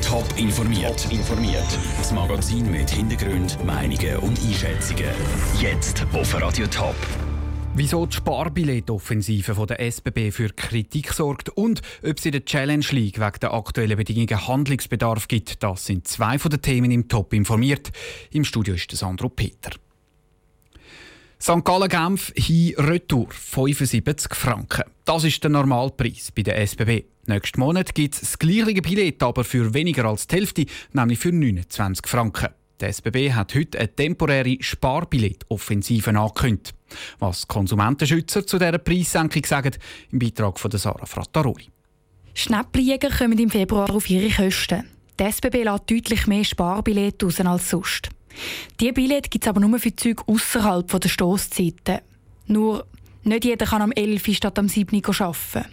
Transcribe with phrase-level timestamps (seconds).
[0.00, 1.10] Top informiert.
[1.10, 1.66] informiert.
[1.98, 5.10] Das Magazin mit Hintergrund, Meinungen und Einschätzungen.
[5.60, 6.94] Jetzt auf Radio Top.
[7.74, 13.18] Wieso die Sparbillettoffensive der SBB für Kritik sorgt und ob es in der Challenge League
[13.18, 17.90] wegen der aktuellen Bedingungen Handlungsbedarf gibt, das sind zwei von den Themen im Top informiert.
[18.30, 19.70] Im Studio ist Sandro Peter.
[21.44, 21.62] St.
[21.62, 24.84] Gallen Genf hin Retour 75 Franken.
[25.04, 27.04] Das ist der Normalpreis bei der SBB.
[27.26, 31.32] Nächsten Monat gibt es das gleiche Billett, aber für weniger als die Hälfte, nämlich für
[31.32, 32.48] 29 Franken.
[32.80, 36.74] Der SBB hat heute eine temporäre Sparbillett-Offensive angekündigt.
[37.18, 39.76] Was Konsumentenschützer zu dieser Preissenkung sagen,
[40.12, 41.68] im Beitrag von Sarah Frattaroli.
[42.32, 44.88] Schnäppeljäger kommen im Februar auf ihre Kosten.
[45.20, 48.13] Die SBB lässt deutlich mehr Sparbillette raus als sonst.
[48.80, 51.98] Diese Billette gibt es aber nur für Züge außerhalb der Stoßzeiten.
[52.46, 52.86] Nur,
[53.22, 55.64] nicht jeder kann am 11 statt am 7 arbeiten.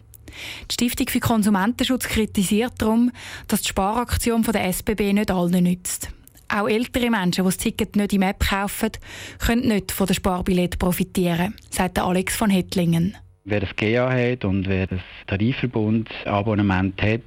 [0.69, 3.11] Die Stiftung für Konsumentenschutz kritisiert darum,
[3.47, 6.09] dass die Sparaktion der SBB nicht allen nützt.
[6.47, 8.91] Auch ältere Menschen, die das Ticket nicht im App kaufen,
[9.39, 13.15] können nicht von der Sparbillett profitieren, sagt Alex von Hettlingen.
[13.43, 17.21] Wer das GA hat und wer das Tarifverbund-Abonnement hat,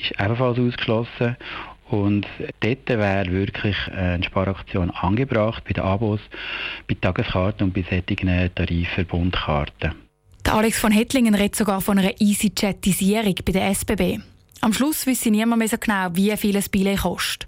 [0.00, 1.36] ist ebenfalls ausgeschlossen.
[1.92, 2.26] Und
[2.60, 6.20] dort wäre wirklich eine Sparaktion angebracht bei den Abos,
[6.88, 9.92] bei Tageskarten und bei solchen Tarifverbundkarten.
[10.46, 14.20] Der Alex von Hettlingen redet sogar von einer Easy-Chatisierung bei der SBB.
[14.62, 17.46] Am Schluss wisse niemand mehr so genau, wie viel ein Billett kostet.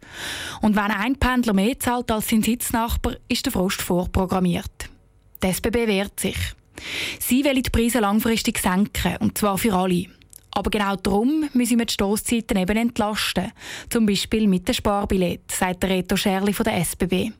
[0.60, 4.90] Und wenn ein Pendler mehr zahlt als sein Sitznachbar, ist der Frost vorprogrammiert.
[5.42, 6.36] Die SBB wehrt sich.
[7.18, 10.06] Sie will die Preise langfristig senken, und zwar für alle.
[10.54, 13.52] Aber genau darum müssen wir die Stoßzeiten eben entlasten.
[13.90, 17.32] Zum Beispiel mit dem Sparbillett, sagt der Reto Scherli von der SBB.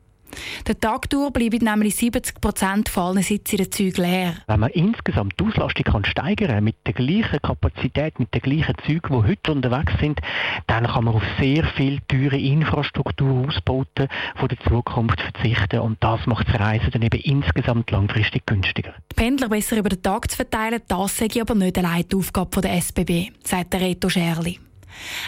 [0.67, 4.35] Der Tag durch bleiben nämlich 70 Prozent von allen Sitze in den Zügen leer.
[4.47, 8.75] Wenn man insgesamt die Auslastung kann steigern kann, mit der gleichen Kapazität, mit den gleichen
[8.87, 10.21] Zügen, die heute unterwegs sind,
[10.67, 16.27] dann kann man auf sehr viel teure Infrastruktur ausbauten von der Zukunft verzichten und das
[16.27, 18.95] macht das Reisen dann eben insgesamt langfristig günstiger.
[19.13, 22.61] Die Pendler besser über den Tag zu verteilen, das sei aber nicht allein die Aufgabe
[22.61, 24.59] der SBB, sagt der Reto Scherli.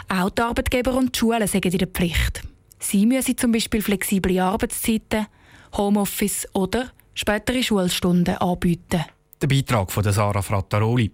[0.08, 2.42] Auch die Arbeitgeber und die Schulen sind in der Pflicht.
[2.88, 5.26] Sie müssen zum Beispiel flexible Arbeitszeiten,
[5.76, 9.04] Homeoffice oder spätere Schulstunden anbieten.
[9.42, 11.10] Der Beitrag von Sarah Frattaroli.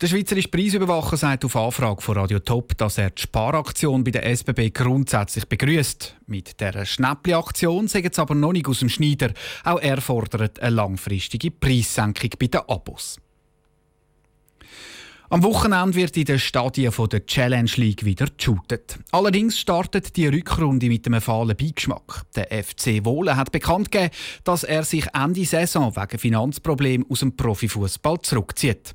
[0.00, 4.26] Der Schweizerische Preisüberwacher sagt auf Anfrage von Radio Top, dass er die Sparaktion bei der
[4.26, 6.16] SBB grundsätzlich begrüßt.
[6.26, 9.30] Mit der Schnäppli-Aktion sagt es aber noch nicht aus dem Schneider.
[9.62, 13.20] Auch er fordert eine langfristige Preissenkung bei den Abos.
[15.28, 19.00] Am Wochenende wird in den Stadien der Challenge League wieder geshootet.
[19.10, 22.22] Allerdings startet die Rückrunde mit einem fahlen Beigeschmack.
[22.36, 27.36] Der FC Wohlen hat bekannt gegeben, dass er sich Ende Saison wegen Finanzproblemen aus dem
[27.36, 28.94] Profifußball zurückzieht.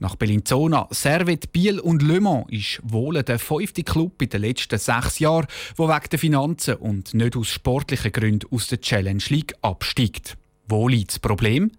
[0.00, 4.78] Nach Bellinzona, Servet, Biel und Le Mans ist Wohlen der fünfte Club in den letzten
[4.78, 5.46] sechs Jahren,
[5.78, 10.36] der wegen der Finanzen und nicht aus sportlichen Gründen aus der Challenge League absteigt.
[10.68, 11.70] Wo liegt das Problem?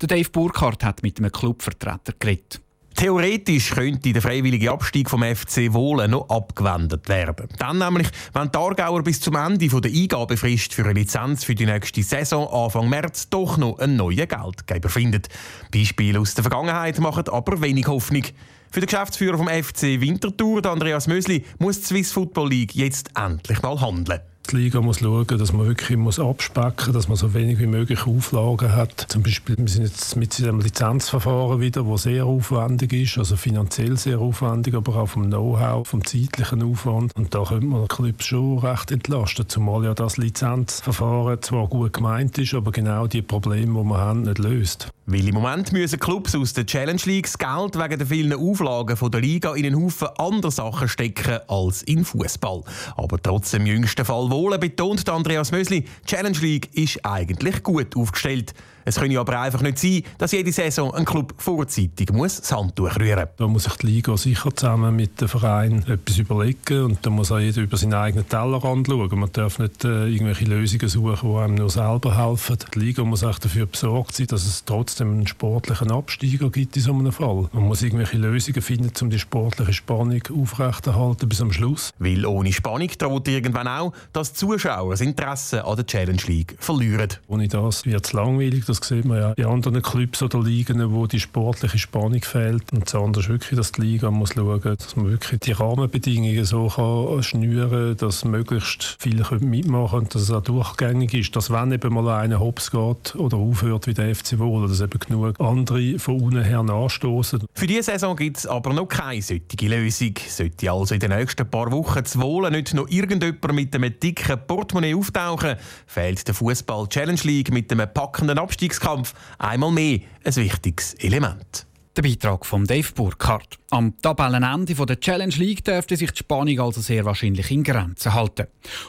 [0.00, 2.60] Der Dave Burkhardt hat mit einem Clubvertreter geredet.
[2.98, 7.46] Theoretisch könnte der freiwillige Abstieg vom FC Wohlen noch abgewendet werden.
[7.56, 11.64] Dann nämlich, wenn die Aargauer bis zum Ende der Eingabefrist für eine Lizenz für die
[11.64, 15.28] nächste Saison Anfang März doch noch einen neuen Geldgeber findet.
[15.70, 18.24] Beispiele aus der Vergangenheit machen aber wenig Hoffnung.
[18.72, 23.62] Für den Geschäftsführer vom FC Winterthur, Andreas Mösli, muss die Swiss Football League jetzt endlich
[23.62, 24.18] mal handeln
[24.50, 27.66] die Liga muss schauen, dass man wirklich muss abspecken muss, dass man so wenig wie
[27.66, 29.06] möglich Auflagen hat.
[29.08, 33.96] Zum Beispiel, wir sind jetzt mit diesem Lizenzverfahren wieder, das sehr aufwendig ist, also finanziell
[33.96, 37.14] sehr aufwendig, aber auch vom Know-how, vom zeitlichen Aufwand.
[37.16, 42.38] Und da könnte man Clubs schon recht entlasten, zumal ja das Lizenzverfahren zwar gut gemeint
[42.38, 44.88] ist, aber genau die Probleme, die wir haben, nicht löst.
[45.10, 49.10] Weil im Moment müssen Clubs aus der Challenge League das Geld wegen der vielen Auflagen
[49.10, 52.62] der Liga in einen Haufen andere Sachen stecken als in Fußball.
[52.94, 58.52] Aber trotz dem jüngsten Fall Wohlen betont Andreas Mösli, Challenge League ist eigentlich gut aufgestellt.
[58.88, 62.50] Es kann ja aber einfach nicht sein, dass jede Saison ein Club vorzeitig muss das
[62.52, 63.36] Handtuch rühren muss.
[63.36, 67.30] Da muss sich die Liga sicher zusammen mit dem Verein etwas überlegen und da muss
[67.30, 69.18] auch jeder über seinen eigenen Tellerrand schauen.
[69.18, 72.56] Man darf nicht äh, irgendwelche Lösungen suchen, die einem nur selber helfen.
[72.74, 76.82] Die Liga muss auch dafür besorgt sein, dass es trotzdem einen sportlichen Absteiger gibt in
[76.82, 77.48] so einem Fall.
[77.52, 81.92] Man muss irgendwelche Lösungen finden, um die sportliche Spannung aufrechterhalten bis am Schluss.
[81.98, 86.56] Weil ohne Spannung droht irgendwann auch, dass die Zuschauer das Interesse an der Challenge League
[86.58, 87.08] verlieren.
[87.26, 88.64] Ohne das wird es langweilig.
[88.66, 92.72] Das sieht man ja in anderen Clubs oder Ligen, wo die sportliche Spannung fehlt.
[92.72, 96.44] Und das andere ist wirklich, dass die Liga muss schauen, dass man wirklich die Rahmenbedingungen
[96.44, 101.72] so kann schnüren, dass möglichst viele mitmachen können, dass es auch durchgängig ist, dass wenn
[101.72, 105.98] eben mal einer hops geht oder aufhört wie der FC Wohl, dass eben genug andere
[105.98, 107.44] von unten her nachstoßen.
[107.54, 110.14] Für diese Saison gibt es aber noch keine solche Lösung.
[110.28, 114.38] Sollte also in den nächsten paar Wochen zu Wohlen nicht noch irgendjemand mit einem dicken
[114.46, 115.56] Portemonnaie auftauchen,
[115.86, 121.66] fehlt der Fußball Challenge League mit einem packenden Abstiegskampf einmal mehr ein wichtiges Element.
[121.96, 123.58] Der Beitrag von Dave Burkhardt.
[123.70, 128.46] Am Tabellenende der Challenge League dürfte sich die Spannung also sehr wahrscheinlich in Grenzen halten.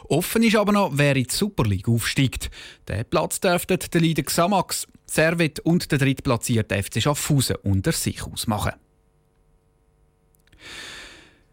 [0.09, 2.51] Offen ist aber noch, wer in die Super League aufsteigt.
[2.87, 8.73] Der Platz dürfte der Leader Xamax, Servet und der drittplatzierte FC Schaffhausen unter sich ausmachen.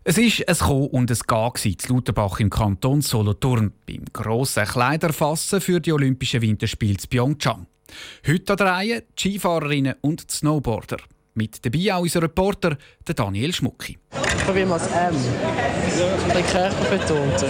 [0.04, 5.60] Es ist ein Kommen und ein Gehen zu Lauterbach im Kanton Solothurn beim grossen Kleiderfassen
[5.60, 7.66] für die Olympischen Winterspiele in Pyeongchang.
[8.26, 10.98] Heute an der Reihe die Skifahrerinnen und die Snowboarder.
[11.38, 13.98] Mit dabei auch unser Reporter, der Daniel Schmucki.
[14.46, 15.14] Probieren wir das M.
[16.34, 17.44] Den Körper betont.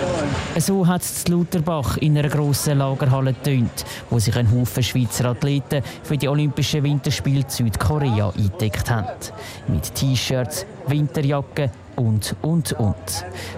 [0.58, 5.84] So hat es Lauterbach in einer grossen Lagerhalle getönt, wo sich ein Haufen Schweizer Athleten
[6.02, 9.06] für die Olympischen Winterspiele Südkorea eingedeckt haben.
[9.68, 12.94] Mit T-Shirts, Winterjacken, und, und, und.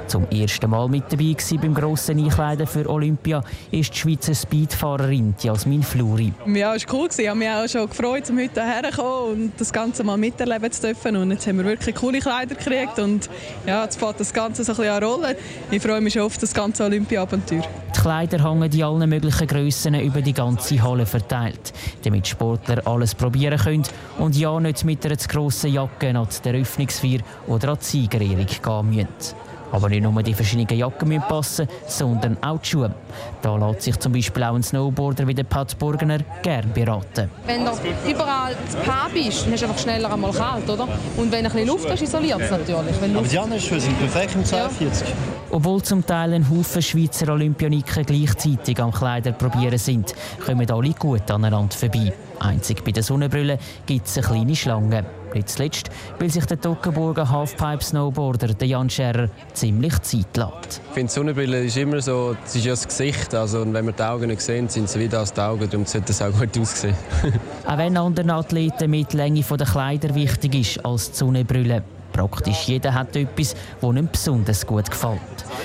[0.07, 5.83] Zum ersten Mal mit dabei beim grossen Einkleiden für Olympia ist die Schweizer Speedfahrerin Jasmin
[5.83, 6.33] Fluri.
[6.47, 7.09] Ja, es war cool.
[7.17, 10.83] Ich habe mich auch schon gefreut, um heute herzukommen und das Ganze mal miterleben zu
[10.83, 11.17] dürfen.
[11.17, 13.29] Und jetzt haben wir wirklich coole Kleider gekriegt und
[13.67, 15.37] ja, jetzt fährt das Ganze so ein bisschen an Rollen.
[15.71, 17.65] Ich freue mich schon auf das ganze Olympia-Abenteuer.
[17.99, 21.73] Die Kleider hängen in allen möglichen Grössen über die ganze Halle verteilt,
[22.05, 23.83] damit Sportler alles probieren können
[24.21, 27.19] und ja nicht mit einer zu grossen Jacke an der Eröffnungsfeier
[27.49, 29.48] oder an die Siegerehrung gehen müssen.
[29.73, 32.95] Aber nicht nur die verschiedenen Jacken müssen passen, sondern auch die Schuhe.
[33.43, 37.31] Da lässt sich zum Beispiel auch ein Snowboarder wie der Pat Burgener gerne beraten.
[37.47, 37.71] Wenn du
[38.09, 40.89] überall zu Paar bist, dann hast du einfach schneller einmal kalt, oder?
[41.17, 43.01] Und wenn ein bisschen Luft hast, isoliert es natürlich.
[43.01, 45.09] Wenn Aber die anderen Schuhe sind perfekt im 42.
[45.09, 45.15] Ja.
[45.51, 51.31] Obwohl zum Teil ein Haufen Schweizer Olympioniken gleichzeitig am Kleider probieren sind, kommen alle gut
[51.31, 52.13] aneinander vorbei.
[52.39, 55.05] Einzig bei den Sonnenbrillen gibt es eine kleine Schlange.
[55.35, 60.81] Nicht zuletzt, weil sich der Toggenburger Halfpipe-Snowboarder Jan Scherrer ziemlich Zeit lässt.
[60.89, 63.35] Ich finde, Sonnenbrille ist immer so, es ist ja das Gesicht.
[63.35, 65.69] Also, und wenn wir die Augen nicht sehen, sind sie wieder als die Augen.
[65.69, 66.97] Darum sollte es auch gut aussehen.
[67.67, 71.83] auch wenn anderen Athleten mit Länge der Kleider wichtig ist als die Sonnenbrille.
[72.13, 75.21] Praktisch jeder hat etwas, das ihm besonders gut gefällt.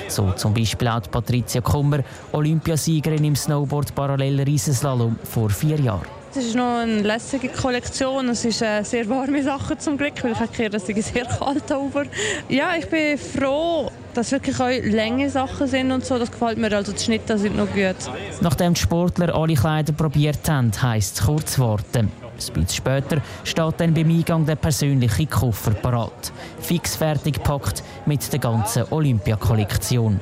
[0.07, 1.99] So zum Beispiel auch Patricia Kummer,
[2.31, 6.22] Olympiasiegerin im Snowboard-Parallel-Riesenslalom vor vier Jahren.
[6.35, 8.29] Es ist noch eine lässige Kollektion.
[8.29, 11.71] Es ist äh, sehr warme Sachen zum Glück, weil ich habe dass es sehr kalt
[11.71, 12.05] over.
[12.49, 16.17] Ja, ich bin froh, dass wirklich auch Länge Sachen sind und so.
[16.17, 16.75] Das gefällt mir.
[16.75, 17.95] Also die Schnitte sind noch gut.
[18.41, 22.09] Nachdem die Sportler alle Kleider probiert haben, heisst es kurz warten.
[22.09, 26.33] Ein bisschen später steht dann beim Eingang der persönliche Koffer parat.
[26.61, 30.19] Fix fertig gepackt mit der ganzen Olympia-Kollektion.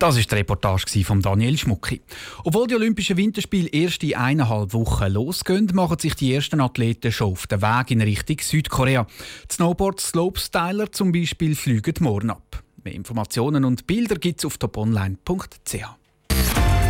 [0.00, 2.00] Das ist die Reportage von Daniel Schmucki.
[2.42, 7.32] Obwohl die Olympischen Winterspiele erst in eineinhalb Wochen losgehen, machen sich die ersten Athleten schon
[7.32, 9.06] auf den Weg in Richtung Südkorea.
[9.50, 12.62] Die Snowboard-Slopestyler zum Beispiel fliegen morgen ab.
[12.82, 15.84] Mehr Informationen und Bilder gibt es auf toponline.ch.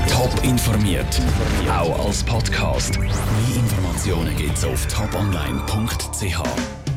[0.08, 1.20] Top informiert,
[1.68, 2.96] auch als Podcast.
[2.96, 3.10] Mehr
[3.56, 6.89] Informationen gibt es auf toponline.ch.